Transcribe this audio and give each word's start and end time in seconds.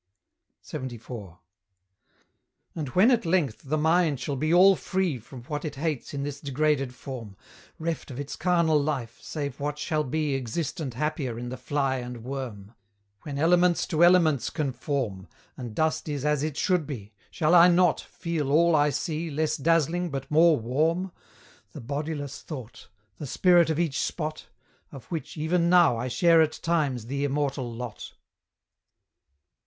LXXIV. 0.63 1.37
And 2.75 2.89
when, 2.89 3.11
at 3.11 3.23
length, 3.23 3.61
the 3.65 3.77
mind 3.77 4.19
shall 4.19 4.35
be 4.35 4.51
all 4.51 4.75
free 4.75 5.19
From 5.19 5.43
what 5.43 5.63
it 5.63 5.75
hates 5.75 6.11
in 6.11 6.23
this 6.23 6.41
degraded 6.41 6.95
form, 6.95 7.37
Reft 7.77 8.09
of 8.09 8.19
its 8.19 8.35
carnal 8.35 8.81
life, 8.81 9.19
save 9.21 9.59
what 9.59 9.77
shall 9.77 10.03
be 10.03 10.33
Existent 10.35 10.95
happier 10.95 11.37
in 11.37 11.49
the 11.49 11.55
fly 11.55 11.97
and 11.97 12.23
worm, 12.23 12.73
When 13.21 13.37
elements 13.37 13.85
to 13.89 14.03
elements 14.03 14.49
conform, 14.49 15.27
And 15.55 15.75
dust 15.75 16.09
is 16.09 16.25
as 16.25 16.41
it 16.41 16.57
should 16.57 16.87
be, 16.87 17.13
shall 17.29 17.53
I 17.53 17.67
not 17.67 17.99
Feel 18.01 18.51
all 18.51 18.75
I 18.75 18.89
see, 18.89 19.29
less 19.29 19.55
dazzling, 19.55 20.09
but 20.09 20.31
more 20.31 20.57
warm? 20.57 21.11
The 21.73 21.81
bodiless 21.81 22.41
thought? 22.41 22.87
the 23.19 23.27
Spirit 23.27 23.69
of 23.69 23.77
each 23.77 23.99
spot? 23.99 24.47
Of 24.91 25.05
which, 25.11 25.37
even 25.37 25.69
now, 25.69 25.95
I 25.95 26.07
share 26.07 26.41
at 26.41 26.53
times 26.53 27.05
the 27.05 27.23
immortal 27.23 27.71
lot? 27.71 28.15